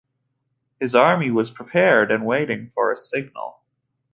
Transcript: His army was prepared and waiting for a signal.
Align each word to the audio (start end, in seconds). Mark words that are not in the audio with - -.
His 0.79 0.95
army 0.95 1.29
was 1.29 1.51
prepared 1.51 2.11
and 2.11 2.25
waiting 2.25 2.69
for 2.71 2.91
a 2.91 2.97
signal. 2.97 3.59